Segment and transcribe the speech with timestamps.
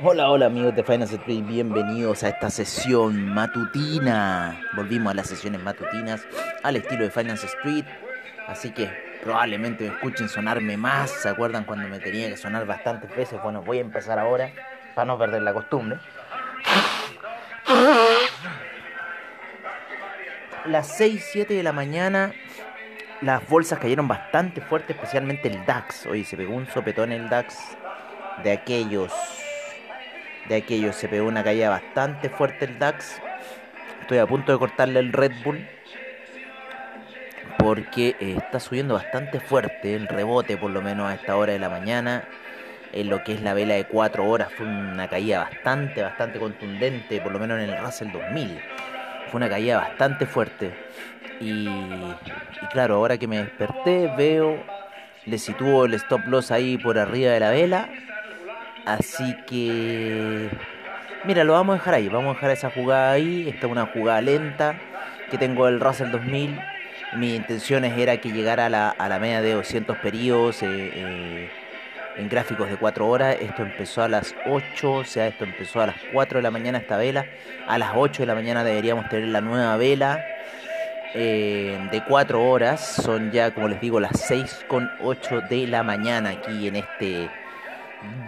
[0.00, 4.60] Hola, hola amigos de Finance Street, bienvenidos a esta sesión matutina.
[4.74, 6.26] Volvimos a las sesiones matutinas
[6.62, 7.84] al estilo de Finance Street,
[8.48, 8.90] así que
[9.22, 11.10] probablemente me escuchen sonarme más.
[11.10, 13.40] ¿Se acuerdan cuando me tenía que sonar bastantes veces?
[13.42, 14.50] Bueno, voy a empezar ahora
[14.94, 15.98] para no perder la costumbre.
[20.66, 22.32] Las 6, 7 de la mañana
[23.24, 26.06] las bolsas cayeron bastante fuerte, especialmente el DAX.
[26.06, 27.56] Oye, se pegó un sopetón el DAX
[28.42, 29.12] de aquellos
[30.48, 30.96] de aquellos.
[30.96, 33.20] Se pegó una caída bastante fuerte el DAX.
[34.02, 35.66] Estoy a punto de cortarle el Red Bull.
[37.58, 41.58] Porque eh, está subiendo bastante fuerte el rebote, por lo menos a esta hora de
[41.58, 42.28] la mañana.
[42.92, 47.20] En lo que es la vela de 4 horas fue una caída bastante, bastante contundente,
[47.20, 48.60] por lo menos en el Russell 2000.
[49.30, 50.72] Fue una caída bastante fuerte.
[51.40, 54.62] Y, y claro, ahora que me desperté, veo,
[55.26, 57.88] le sitúo el stop loss ahí por arriba de la vela
[58.84, 60.50] Así que,
[61.24, 62.08] mira, lo vamos a dejar ahí.
[62.08, 63.48] Vamos a dejar esa jugada ahí.
[63.48, 64.78] Esta es una jugada lenta
[65.30, 66.60] que tengo el Russell 2000.
[67.16, 71.50] Mi intención era que llegara a la, a la media de 200 periodos eh, eh,
[72.16, 73.36] en gráficos de 4 horas.
[73.40, 76.78] Esto empezó a las 8, o sea, esto empezó a las 4 de la mañana
[76.78, 77.24] esta vela.
[77.66, 80.26] A las 8 de la mañana deberíamos tener la nueva vela.
[81.16, 85.84] Eh, de 4 horas, son ya como les digo las 6 con 8 de la
[85.84, 87.30] mañana aquí en este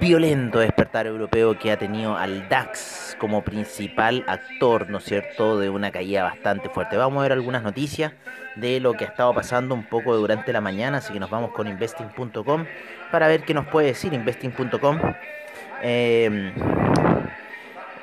[0.00, 5.69] violento despertar europeo que ha tenido al DAX como principal actor, ¿no es cierto?, de
[5.69, 6.96] una caída bastante fuerte.
[6.96, 8.12] Vamos a ver algunas noticias
[8.54, 11.50] de lo que ha estado pasando un poco durante la mañana, así que nos vamos
[11.50, 12.66] con investing.com
[13.10, 15.00] para ver qué nos puede decir investing.com.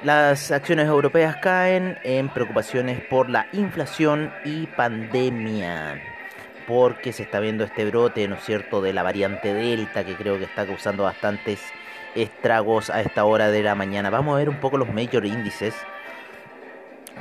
[0.04, 6.02] las acciones europeas caen en preocupaciones por la inflación y pandemia
[6.68, 10.38] porque se está viendo este brote, ¿no es cierto?, de la variante Delta, que creo
[10.38, 11.62] que está causando bastantes
[12.16, 14.10] estragos a esta hora de la mañana.
[14.10, 15.74] Vamos a ver un poco los major índices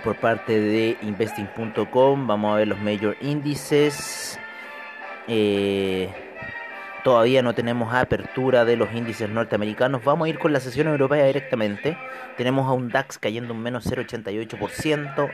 [0.04, 2.26] por parte de investing.com.
[2.26, 4.38] Vamos a ver los major índices.
[5.28, 6.09] Eh,
[7.04, 10.04] todavía no tenemos apertura de los índices norteamericanos.
[10.04, 11.96] Vamos a ir con la sesión europea directamente.
[12.36, 15.30] Tenemos a un DAX cayendo un menos 0,88%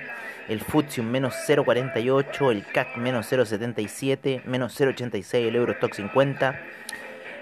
[0.48, 6.58] el FTSE un menos 0,48, el CAC menos 0,77, menos 0,86 el Eurostock 50,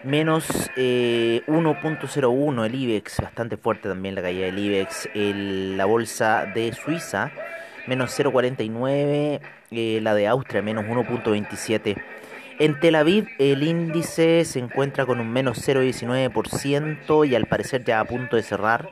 [0.02, 6.72] menos 1,01 eh, el IBEX, bastante fuerte también la caída del IBEX, la bolsa de
[6.72, 7.30] Suiza
[7.86, 11.96] menos 0,49, eh, la de Austria menos 1,27.
[12.58, 18.00] En Tel Aviv el índice se encuentra con un menos 0,19% y al parecer ya
[18.00, 18.90] a punto de cerrar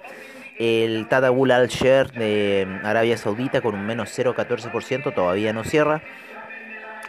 [0.59, 6.03] el Tadabul al-Sher de Arabia Saudita con un menos 0,14% todavía no cierra.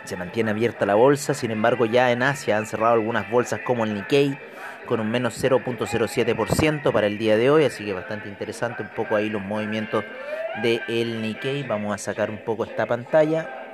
[0.06, 3.84] Se mantiene abierta la bolsa, sin embargo ya en Asia han cerrado algunas bolsas como
[3.84, 4.38] el Nikkei
[4.86, 9.18] con un menos 0.07% para el día de hoy, así que bastante interesante un poco
[9.18, 10.06] ahí los movimientos
[10.62, 11.64] del el Nikkei.
[11.64, 13.65] Vamos a sacar un poco esta pantalla.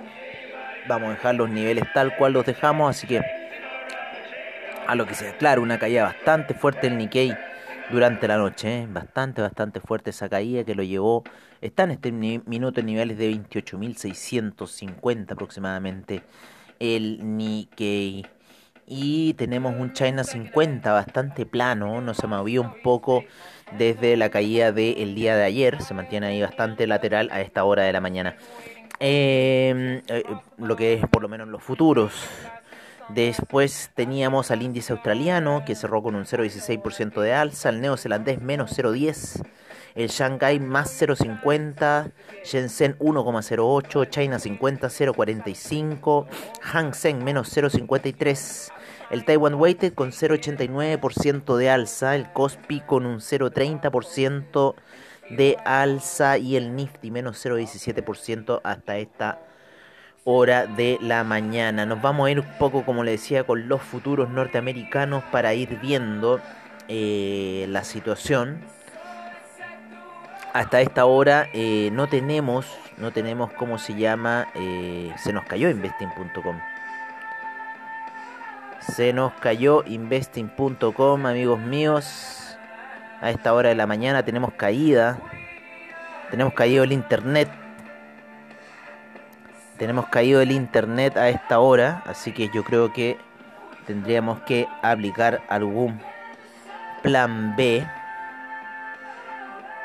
[0.88, 3.22] Vamos a dejar los niveles tal cual los dejamos, así que
[4.88, 7.36] a lo que sea claro, una caída bastante fuerte el Nikkei
[7.92, 8.80] durante la noche.
[8.80, 8.88] ¿eh?
[8.90, 11.24] Bastante, bastante fuerte esa caída que lo llevó.
[11.62, 16.24] Está en este minuto en niveles de 28.650 aproximadamente
[16.80, 18.26] el Nikkei.
[18.88, 23.24] Y tenemos un China 50 bastante plano, no se movió un poco
[23.78, 27.84] desde la caída del día de ayer, se mantiene ahí bastante lateral a esta hora
[27.84, 28.36] de la mañana.
[29.04, 30.24] Em, eh,
[30.60, 32.14] lo que es por lo menos los futuros.
[33.10, 38.78] Después teníamos al índice australiano que cerró con un 0,16% de alza, el neozelandés menos
[38.78, 39.44] 0,10%,
[39.96, 42.12] el Shanghai más 0,50%,
[42.46, 46.28] Shenzhen 1,08%, China 50 0,45%,
[46.62, 48.72] Hang Seng menos 0,53%,
[49.10, 54.76] el Taiwan Weighted con 0,89% de alza, el Kospi con un 0,30%
[55.30, 59.40] de alza y el Nifty menos 0,17% hasta esta
[60.24, 61.86] hora de la mañana.
[61.86, 65.80] Nos vamos a ir un poco, como le decía, con los futuros norteamericanos para ir
[65.80, 66.40] viendo
[66.88, 68.62] eh, la situación.
[70.54, 72.68] Hasta esta hora eh, no tenemos,
[72.98, 76.60] no tenemos cómo se llama, eh, se nos cayó investing.com.
[78.82, 82.41] Se nos cayó investing.com, amigos míos.
[83.22, 85.20] A esta hora de la mañana tenemos caída.
[86.30, 87.50] Tenemos caído el internet
[89.82, 93.18] tenemos caído el internet a esta hora, así que yo creo que
[93.88, 96.00] tendríamos que aplicar algún
[97.02, 97.84] plan B.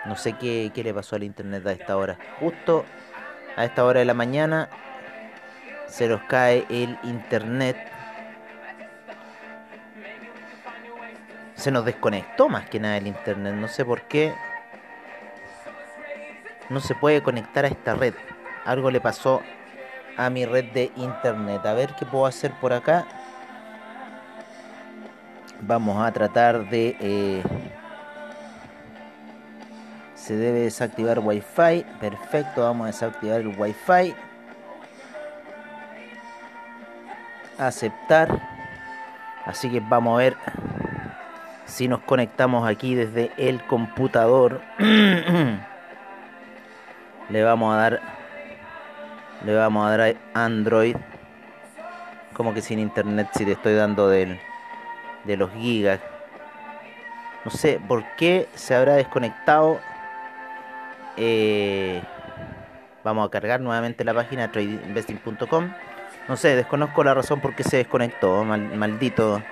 [0.04, 2.18] No sé qué, qué le pasó al internet a esta hora.
[2.38, 2.84] Justo
[3.56, 4.68] a esta hora de la mañana
[5.88, 7.78] se nos cae el internet.
[11.66, 13.52] Se nos desconectó más que nada el internet.
[13.56, 14.32] No sé por qué.
[16.70, 18.14] No se puede conectar a esta red.
[18.64, 19.42] Algo le pasó
[20.16, 21.66] a mi red de internet.
[21.66, 23.04] A ver qué puedo hacer por acá.
[25.60, 26.96] Vamos a tratar de...
[27.00, 27.42] Eh,
[30.14, 31.84] se debe desactivar Wi-Fi.
[31.98, 34.14] Perfecto, vamos a desactivar el Wi-Fi.
[37.58, 38.40] Aceptar.
[39.44, 40.36] Así que vamos a ver
[41.76, 44.62] si nos conectamos aquí desde el computador.
[47.28, 48.00] le vamos a dar
[49.44, 50.96] le vamos a dar Android
[52.32, 54.40] como que sin internet si te estoy dando del
[55.24, 56.00] de los gigas.
[57.44, 59.78] No sé por qué se habrá desconectado.
[61.18, 62.02] Eh,
[63.04, 65.72] vamos a cargar nuevamente la página tradeinvesting.com.
[66.26, 68.44] No sé, desconozco la razón por qué se desconectó.
[68.44, 69.42] maldito,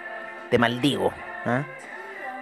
[0.49, 1.12] te maldigo.
[1.44, 1.65] ¿ah?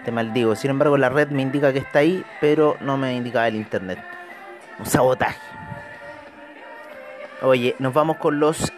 [0.05, 0.57] Te maldigo.
[0.57, 3.99] Sin embargo, la red me indica que está ahí, pero no me indica el internet.
[4.79, 5.39] Un sabotaje.
[7.43, 8.73] Oye, nos vamos con los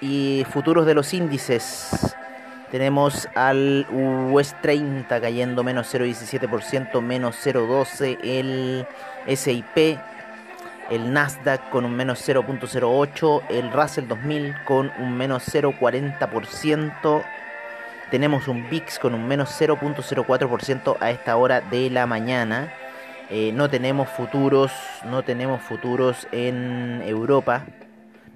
[0.50, 2.16] futuros de los índices.
[2.70, 8.86] Tenemos al US 30 cayendo menos 0,17%, menos 0,12% el
[9.36, 9.98] SIP,
[10.90, 17.24] el Nasdaq con un menos 0,08%, el Russell 2000 con un menos 0,40%,
[18.10, 22.72] tenemos un VIX con un menos 0,04% a esta hora de la mañana.
[23.30, 24.72] Eh, no tenemos futuros,
[25.04, 27.64] no tenemos futuros en Europa.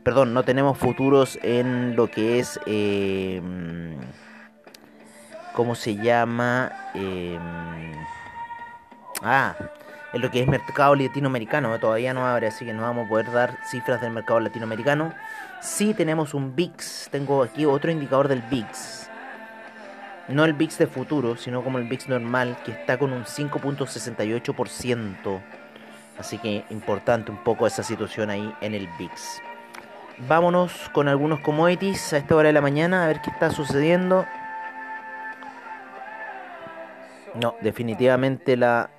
[0.02, 3.42] Perdón, no tenemos futuros en lo que es eh,
[5.58, 6.70] ¿Cómo se llama?
[6.94, 7.40] Em,
[9.22, 9.56] ah,
[10.12, 11.76] en lo que es mercado latinoamericano.
[11.80, 15.12] Todavía no abre, así que no vamos a poder dar cifras del mercado latinoamericano.
[15.60, 17.08] Sí tenemos un VIX.
[17.10, 19.07] Tengo aquí otro indicador del VIX.
[20.28, 25.40] No el VIX de futuro, sino como el VIX normal, que está con un 5.68%.
[26.18, 29.40] Así que importante un poco esa situación ahí en el VIX.
[30.26, 34.26] Vámonos con algunos commodities a esta hora de la mañana a ver qué está sucediendo.
[37.40, 38.90] No, definitivamente la,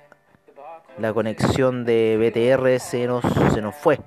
[0.98, 3.22] la conexión de BTR se nos,
[3.52, 4.00] se nos fue.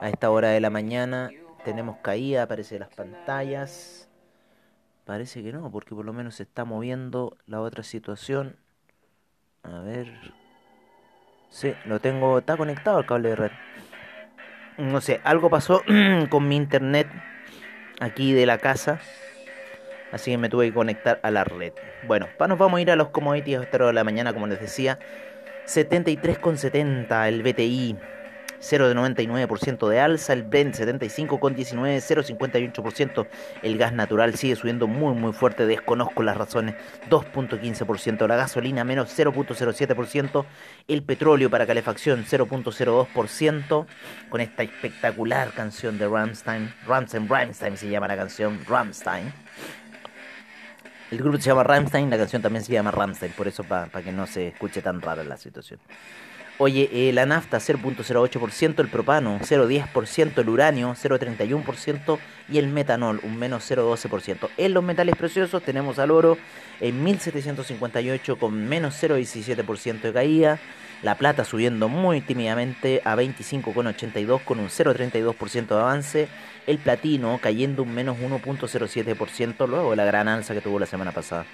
[0.00, 1.30] A esta hora de la mañana
[1.64, 4.03] tenemos caída, aparece las pantallas.
[5.04, 8.56] Parece que no, porque por lo menos se está moviendo la otra situación.
[9.62, 10.08] A ver.
[11.50, 13.50] Sí, lo tengo, está conectado al cable de red.
[14.78, 15.82] No sé, algo pasó
[16.30, 17.06] con mi internet
[18.00, 19.00] aquí de la casa.
[20.10, 21.72] Así que me tuve que conectar a la red.
[22.06, 24.46] Bueno, nos vamos a ir a los commodities a esta hora de la mañana, como
[24.46, 24.98] les decía.
[25.66, 27.96] 73,70 el BTI.
[28.64, 33.26] 0,99% de alza, el Brent 75,19, 0,58%,
[33.62, 36.74] el gas natural sigue subiendo muy muy fuerte, desconozco las razones,
[37.10, 40.44] 2,15%, la gasolina menos 0,07%,
[40.88, 43.86] el petróleo para calefacción 0,02%,
[44.30, 49.32] con esta espectacular canción de Ramstein, Ramstein, Ramstein se llama la canción, Ramstein
[51.10, 54.10] el grupo se llama Rammstein, la canción también se llama Rammstein, por eso para que
[54.10, 55.78] no se escuche tan rara la situación.
[56.58, 62.18] Oye, eh, la nafta 0.08%, el propano 0.10%, el uranio 0.31%
[62.48, 64.48] y el metanol un menos 0.12%.
[64.56, 66.38] En los metales preciosos tenemos al oro
[66.80, 70.60] en 1758 con menos 0.17% de caída,
[71.02, 76.28] la plata subiendo muy tímidamente a 25,82 con un 0,32% de avance.
[76.68, 81.10] El platino cayendo un menos 1.07% luego de la gran alza que tuvo la semana
[81.10, 81.46] pasada.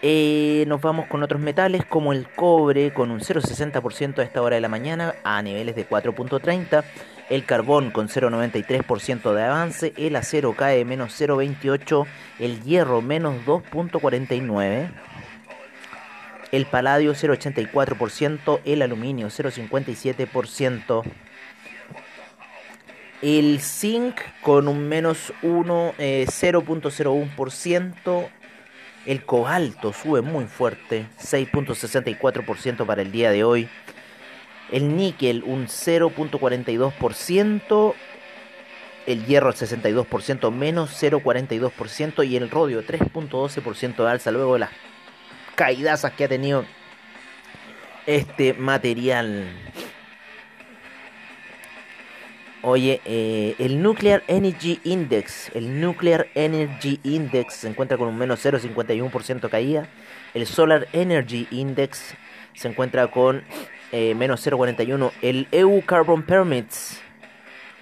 [0.00, 4.54] Eh, nos vamos con otros metales como el cobre con un 0,60% a esta hora
[4.54, 6.84] de la mañana a niveles de 4.30.
[7.30, 9.92] El carbón con 0,93% de avance.
[9.96, 12.06] El acero cae menos 0,28.
[12.38, 14.88] El hierro menos 2.49
[16.52, 21.02] el paladio 0,84%, el aluminio 0,57%,
[23.20, 28.30] el zinc con un menos 1, 0.01%, eh,
[29.08, 33.70] el cobalto sube muy fuerte, 6.64% para el día de hoy,
[34.70, 37.94] el níquel un 0.42%,
[39.06, 44.72] el hierro al 62%, menos 0.42% y el rodio 3.12% de alza luego de las
[45.54, 46.66] caidazas que ha tenido
[48.04, 49.48] este material.
[52.62, 58.44] Oye, eh, el Nuclear Energy Index, el Nuclear Energy Index se encuentra con un menos
[58.44, 59.88] 0,51% caída.
[60.34, 62.14] El Solar Energy Index
[62.54, 63.44] se encuentra con
[63.92, 65.12] eh, menos 0,41.
[65.22, 67.00] El EU Carbon Permits,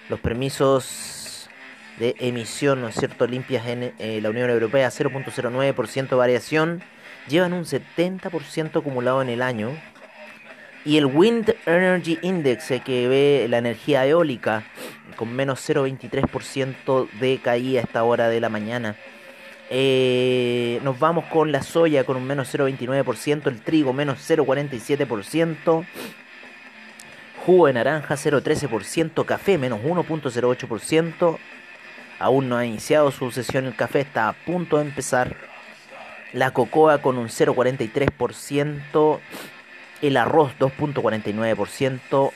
[0.09, 1.49] los permisos
[1.97, 6.83] de emisión, ¿no es cierto?, limpias en eh, la Unión Europea, 0.09% variación
[7.27, 9.71] llevan un 70% acumulado en el año.
[10.87, 14.63] Y el Wind Energy Index, eh, que ve la energía eólica,
[15.17, 18.95] con menos 0,23% de caída a esta hora de la mañana.
[19.69, 25.85] Eh, nos vamos con la soya con un menos 0,29%, el trigo menos 0,47%,
[27.45, 31.37] jugo de naranja 0,13%, café menos 1,08%.
[32.17, 35.35] Aún no ha iniciado su sesión el café, está a punto de empezar.
[36.31, 39.19] La cocoa con un 0,43%,
[40.01, 42.31] el arroz 2,49%,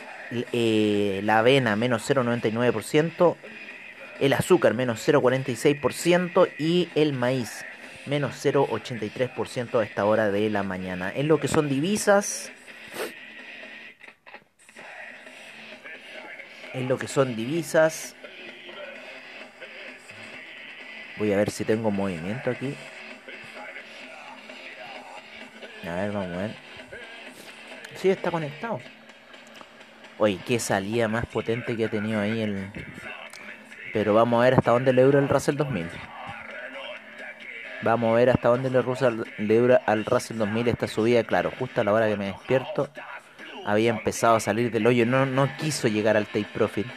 [0.53, 3.35] eh, la avena menos 0,99%,
[4.19, 7.65] el azúcar menos 0,46% y el maíz
[8.05, 11.11] menos 0,83% a esta hora de la mañana.
[11.13, 12.51] En lo que son divisas,
[16.73, 18.15] en lo que son divisas,
[21.17, 22.75] voy a ver si tengo movimiento aquí.
[25.87, 26.70] A ver, vamos a ver.
[28.01, 28.79] Sí, está conectado.
[30.17, 32.71] Oye, qué salida más potente que ha tenido ahí el,
[33.93, 35.87] pero vamos a ver hasta dónde le dura el Russell 2000.
[37.83, 41.23] Vamos a ver hasta dónde le, dura al Russell 2000 esta subida.
[41.23, 42.89] Claro, justo a la hora que me despierto
[43.67, 45.05] había empezado a salir del hoyo.
[45.05, 46.87] No, no quiso llegar al take profit.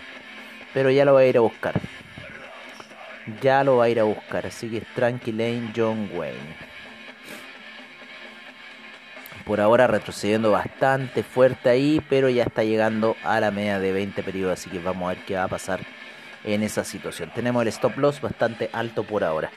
[0.73, 1.78] Pero ya lo va a ir a buscar.
[3.42, 4.46] Ya lo va a ir a buscar.
[4.46, 6.74] Así que tranqui lane John Wayne.
[9.47, 12.03] Por ahora retrocediendo bastante fuerte ahí.
[12.09, 14.61] Pero ya está llegando a la media de 20 periodos.
[14.61, 15.81] Así que vamos a ver qué va a pasar
[16.45, 17.31] en esa situación.
[17.35, 19.51] Tenemos el stop loss bastante alto por ahora.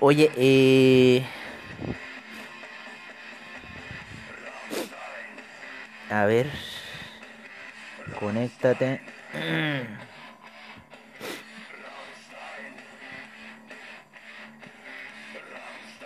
[0.00, 1.24] Oye, eh...
[6.10, 6.50] A ver.
[8.18, 9.00] Conéctate.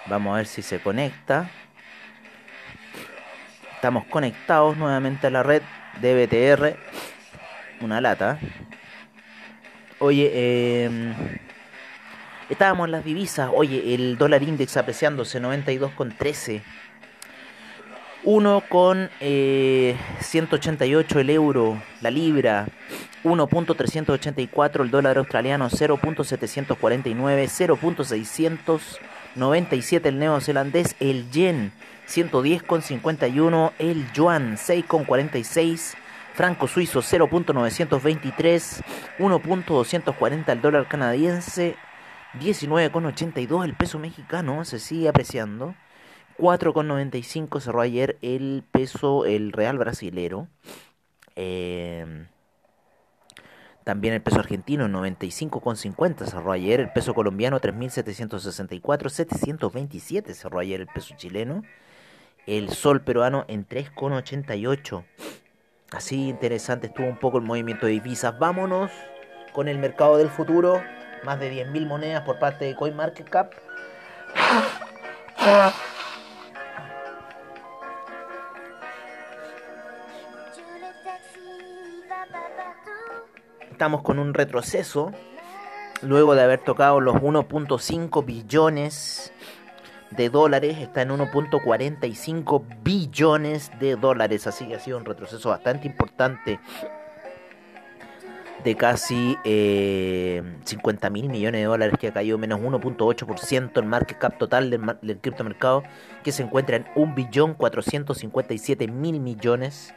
[0.06, 1.48] Vamos a ver si se conecta.
[3.82, 5.60] Estamos conectados nuevamente a la red
[6.00, 6.76] de BTR.
[7.84, 8.38] Una lata.
[9.98, 11.12] Oye, eh,
[12.48, 13.50] estábamos en las divisas.
[13.52, 16.62] Oye, el dólar index apreciándose 92,13.
[18.22, 22.68] 1 con 188 eh, el euro, la libra,
[23.24, 27.48] 1.384 el dólar australiano, 0.749,
[29.34, 31.72] 0.697 el neozelandés, el yen,
[32.12, 35.96] 110,51 el yuan, 6,46
[36.34, 38.82] franco suizo 0.923,
[39.18, 41.76] 1.240 el dólar canadiense,
[42.40, 45.74] 19.82 el peso mexicano, se sigue apreciando,
[46.38, 50.48] 4.95 cerró ayer el peso, el real brasilero,
[51.36, 52.26] eh,
[53.84, 60.86] también el peso argentino 95,50 cerró ayer, el peso colombiano 3.764, 727 cerró ayer el
[60.86, 61.62] peso chileno,
[62.46, 65.04] el sol peruano en 3,88.
[65.92, 68.38] Así interesante estuvo un poco el movimiento de divisas.
[68.38, 68.90] Vámonos
[69.52, 70.82] con el mercado del futuro.
[71.24, 73.52] Más de 10.000 monedas por parte de CoinMarketCap.
[83.70, 85.12] Estamos con un retroceso
[86.02, 89.32] luego de haber tocado los 1.5 billones
[90.16, 95.86] de dólares, está en 1.45 billones de dólares, así que ha sido un retroceso bastante
[95.86, 96.60] importante
[98.64, 104.18] de casi eh, 50 mil millones de dólares que ha caído menos 1.8% el market
[104.18, 105.82] cap total del, del criptomercado
[106.22, 109.92] que se encuentra en 1.457 mil millones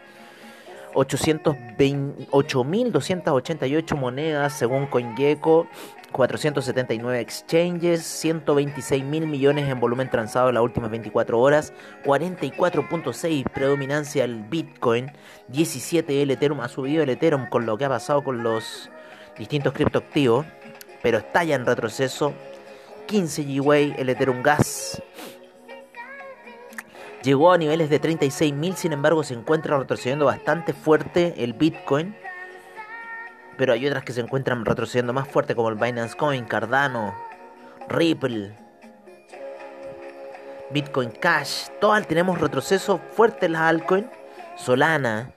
[0.96, 5.68] 8.288 monedas según CoinGecko
[6.16, 11.74] 479 exchanges, 126 mil millones en volumen transado en las últimas 24 horas,
[12.06, 15.12] 44.6 predominancia el Bitcoin,
[15.50, 18.90] 17 el Ethereum, ha subido el Ethereum con lo que ha pasado con los
[19.38, 20.46] distintos criptoactivos,
[21.04, 22.34] pero está ya en retroceso,
[23.08, 25.04] 15 Gwei el Ethereum Gas,
[27.26, 32.16] llegó a niveles de 36 mil, sin embargo se encuentra retrocediendo bastante fuerte el Bitcoin,
[33.58, 37.16] pero hay otras que se encuentran retrocediendo más fuerte como el Binance Coin, Cardano,
[37.90, 38.56] Ripple,
[40.70, 41.70] Bitcoin Cash.
[41.82, 44.08] Todas tenemos retroceso fuerte en las altcoins.
[44.56, 45.32] Solana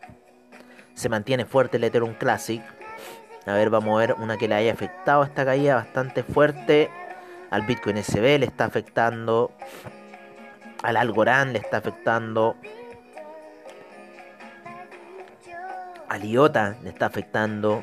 [0.95, 2.63] se mantiene fuerte el Ethereum Classic.
[3.47, 6.91] A ver, vamos a ver una que le haya afectado esta caída bastante fuerte.
[7.51, 9.53] Al Bitcoin SB le está afectando.
[10.83, 12.57] Al Algorand le está afectando.
[16.09, 17.83] Al IOTA le está afectando.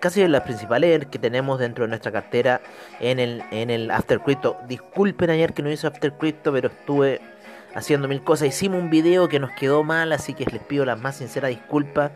[0.00, 2.60] casi las principales que tenemos dentro de nuestra cartera
[3.00, 4.58] en el, en el After Crypto.
[4.66, 7.20] Disculpen ayer que no hice After Crypto, pero estuve
[7.74, 8.48] haciendo mil cosas.
[8.48, 12.12] Hicimos un video que nos quedó mal, así que les pido las más sinceras disculpas.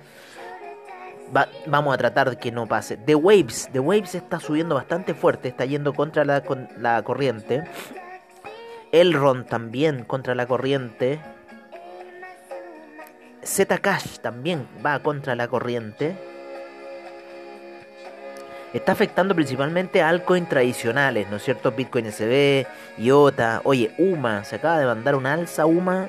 [1.66, 2.96] vamos a tratar de que no pase.
[2.96, 7.64] The Waves, The Waves está subiendo bastante fuerte, está yendo contra la, con, la corriente.
[8.92, 11.20] Elrond también contra la corriente.
[13.44, 16.16] Zcash también va contra la corriente.
[18.72, 21.72] Está afectando principalmente a altcoins tradicionales, ¿no es cierto?
[21.72, 22.66] Bitcoin SB,
[22.98, 23.62] IOTA.
[23.64, 26.08] Oye, UMA, se acaba de mandar un alza UMA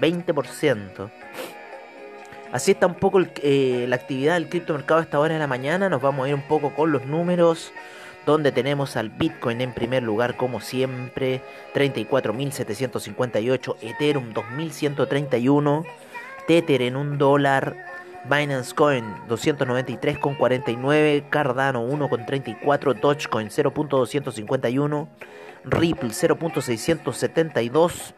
[0.00, 1.10] 20%.
[2.50, 5.88] Así está un poco eh, la actividad del criptomercado a esta hora de la mañana.
[5.88, 7.72] Nos vamos a ir un poco con los números
[8.26, 11.42] donde tenemos al Bitcoin en primer lugar como siempre,
[11.74, 15.84] 34.758, Ethereum 2.131,
[16.46, 17.76] Tether en un dólar,
[18.28, 25.08] Binance Coin 293,49, Cardano 1,34, Dogecoin 0.251,
[25.64, 28.14] Ripple 0.672,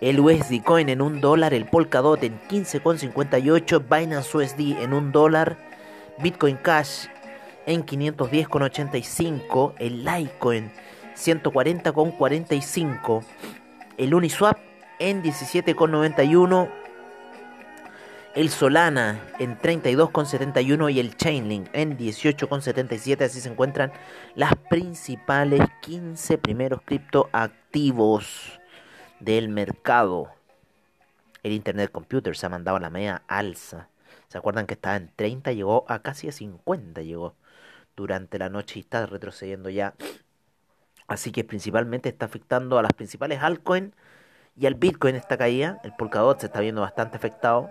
[0.00, 5.56] el USD Coin en un dólar, el Polkadot en 15,58, Binance USD en un dólar,
[6.18, 7.06] Bitcoin Cash
[7.66, 10.70] en 510,85, el Litecoin
[11.14, 13.24] 140,45,
[13.98, 14.58] el Uniswap
[14.98, 16.70] en 17,91,
[18.34, 23.24] el Solana en 32,71 y el Chainlink en 18,77.
[23.24, 23.92] Así se encuentran
[24.34, 28.58] las principales 15 primeros criptoactivos
[29.20, 30.30] del mercado.
[31.42, 33.88] El Internet Computer se ha mandado a la media alza.
[34.28, 35.52] ¿Se acuerdan que estaba en 30?
[35.52, 37.02] Llegó a casi a 50.
[37.02, 37.34] Llegó
[37.96, 39.94] durante la noche y está retrocediendo ya.
[41.06, 43.92] Así que principalmente está afectando a las principales altcoins
[44.56, 45.80] y al Bitcoin esta caída.
[45.84, 47.70] El Polkadot se está viendo bastante afectado.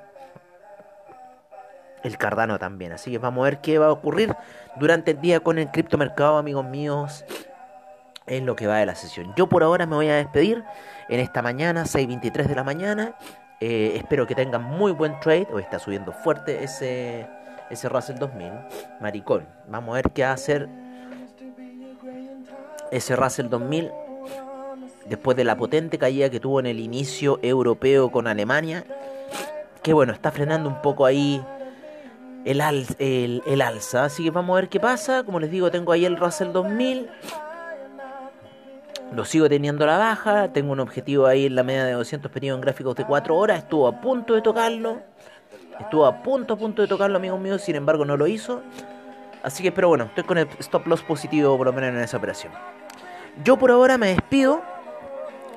[2.04, 2.92] El Cardano también.
[2.92, 4.36] Así que vamos a ver qué va a ocurrir
[4.78, 7.26] durante el día con el criptomercado, amigos míos.
[8.28, 9.34] En lo que va de la sesión.
[9.36, 10.64] Yo por ahora me voy a despedir
[11.10, 13.16] en esta mañana, 6.23 de la mañana.
[13.60, 15.48] Eh, espero que tengan muy buen trade.
[15.52, 17.28] Hoy está subiendo fuerte ese
[17.72, 18.52] ese Russell 2000,
[19.00, 19.46] maricón.
[19.68, 20.68] Vamos a ver qué va a hacer
[22.92, 23.92] ese Russell 2000
[25.08, 28.84] después de la potente caída que tuvo en el inicio europeo con Alemania.
[29.82, 31.44] Que bueno, está frenando un poco ahí
[32.46, 32.62] el,
[33.62, 34.06] alza.
[34.06, 35.24] Así que vamos a ver qué pasa.
[35.24, 37.10] Como les digo, tengo ahí el Russell 2000.
[39.16, 40.54] Lo sigo teniendo a la baja.
[40.54, 43.60] Tengo un objetivo ahí en la media de 200 periodos en gráficos de 4 horas.
[43.60, 45.02] Estuvo a punto de tocarlo.
[45.80, 48.62] Estuvo a punto, a punto de tocarlo, amigos míos, sin embargo no lo hizo.
[49.44, 52.18] Así que, pero bueno, estoy con el stop loss positivo por lo menos en esa
[52.18, 52.54] operación.
[53.44, 54.62] Yo por ahora me despido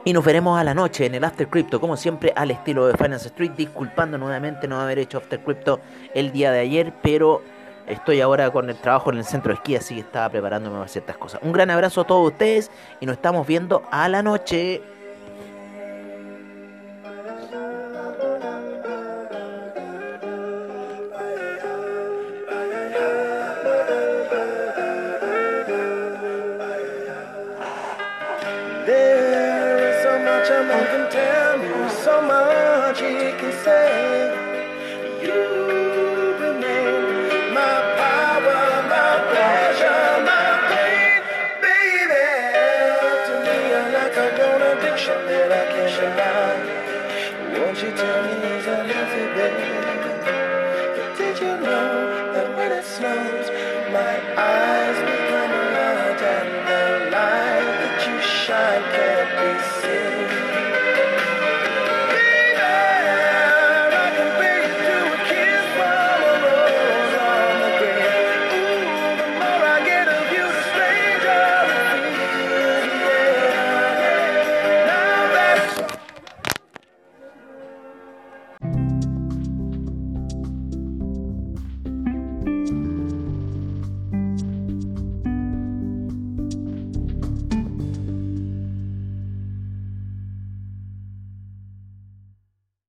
[0.05, 2.96] y nos veremos a la noche en el After Crypto, como siempre, al estilo de
[2.96, 3.53] Finance Street.
[3.53, 5.81] Disculpando nuevamente no haber hecho After Crypto
[6.14, 7.42] el día de ayer, pero
[7.87, 10.88] estoy ahora con el trabajo en el centro de esquí, así que estaba preparándome para
[10.88, 11.40] ciertas cosas.
[11.42, 14.83] Un gran abrazo a todos ustedes y nos estamos viendo a la noche.